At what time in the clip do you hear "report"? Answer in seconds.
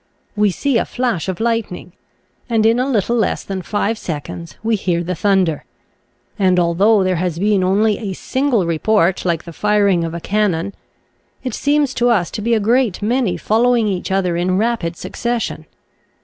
8.65-9.25